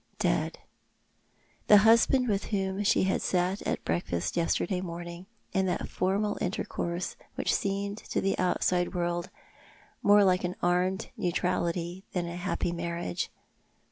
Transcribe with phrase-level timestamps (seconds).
[0.17, 0.57] Dead!
[1.67, 7.15] The husband with whom she had sat at breakfast yesterday morning, in that formal intercourse
[7.35, 9.29] which seemed to the outside world
[10.01, 13.29] more like an armed neutrality than a happy marriage.